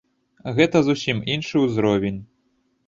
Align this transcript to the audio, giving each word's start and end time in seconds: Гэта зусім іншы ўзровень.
Гэта 0.59 0.81
зусім 0.89 1.21
іншы 1.37 1.55
ўзровень. 1.67 2.21